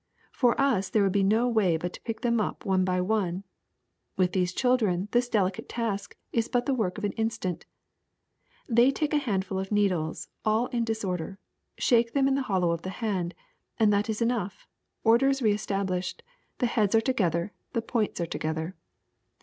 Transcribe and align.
For 0.31 0.59
us 0.59 0.89
there 0.89 1.03
would 1.03 1.11
be 1.11 1.21
no 1.21 1.47
way 1.47 1.77
but 1.77 1.93
to 1.93 2.01
pick 2.01 2.21
them 2.21 2.41
up 2.41 2.65
one 2.65 2.83
by 2.83 2.99
one; 3.01 3.43
with 4.17 4.31
these 4.31 4.51
children 4.51 5.07
this 5.11 5.29
delicate 5.29 5.69
task 5.69 6.17
is 6.31 6.47
but 6.47 6.65
the 6.65 6.73
work 6.73 6.97
of 6.97 7.03
an 7.03 7.11
instant. 7.11 7.67
They 8.67 8.89
take 8.89 9.13
a 9.13 9.19
handful 9.19 9.59
of 9.59 9.71
needles 9.71 10.27
all 10.43 10.65
in 10.69 10.85
dis 10.85 11.03
order, 11.03 11.37
shake 11.77 12.13
them 12.13 12.27
in 12.27 12.33
the 12.33 12.41
hollow 12.41 12.71
of 12.71 12.81
the 12.81 12.89
hand, 12.89 13.35
and 13.77 13.93
that 13.93 14.09
is 14.09 14.23
enough; 14.23 14.65
order 15.03 15.27
is 15.29 15.43
reestablished, 15.43 16.23
the 16.57 16.65
heads 16.65 16.95
are 16.95 17.01
to 17.01 17.13
gether, 17.13 17.53
the 17.73 17.81
points 17.83 18.19
together. 18.27 18.75